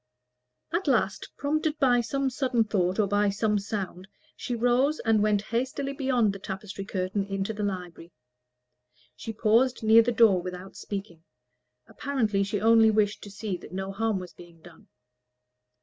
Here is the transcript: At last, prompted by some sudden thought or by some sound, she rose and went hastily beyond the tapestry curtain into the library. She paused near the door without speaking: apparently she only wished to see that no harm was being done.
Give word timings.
At 0.73 0.87
last, 0.87 1.29
prompted 1.37 1.77
by 1.77 2.01
some 2.01 2.31
sudden 2.31 2.63
thought 2.63 2.97
or 2.97 3.05
by 3.05 3.29
some 3.29 3.59
sound, 3.59 4.07
she 4.35 4.55
rose 4.55 4.97
and 5.01 5.21
went 5.21 5.43
hastily 5.43 5.93
beyond 5.93 6.33
the 6.33 6.39
tapestry 6.39 6.85
curtain 6.85 7.23
into 7.27 7.53
the 7.53 7.61
library. 7.61 8.11
She 9.15 9.31
paused 9.31 9.83
near 9.83 10.01
the 10.01 10.11
door 10.11 10.41
without 10.41 10.75
speaking: 10.75 11.23
apparently 11.85 12.41
she 12.41 12.59
only 12.59 12.89
wished 12.89 13.21
to 13.25 13.29
see 13.29 13.57
that 13.57 13.73
no 13.73 13.91
harm 13.91 14.17
was 14.17 14.33
being 14.33 14.59
done. 14.63 14.87